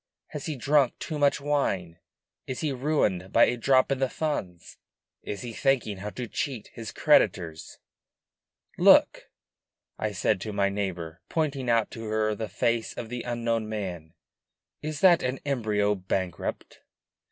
[0.29, 1.99] "Has he drunk too much wine?
[2.47, 4.79] Is he ruined by a drop in the Funds?
[5.21, 7.77] Is he thinking how to cheat his creditors?"
[8.79, 9.29] "Look!"
[9.99, 14.15] I said to my neighbor, pointing out to her the face of the unknown man,
[14.81, 16.79] "is that an embryo bankrupt?"